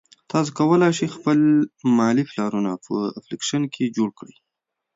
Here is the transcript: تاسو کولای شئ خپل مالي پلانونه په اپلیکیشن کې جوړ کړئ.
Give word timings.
تاسو 0.31 0.49
کولای 0.59 0.91
شئ 0.97 1.07
خپل 1.15 1.39
مالي 1.97 2.23
پلانونه 2.29 2.71
په 2.85 2.95
اپلیکیشن 3.17 3.61
کې 3.73 3.93
جوړ 3.97 4.09
کړئ. 4.19 4.35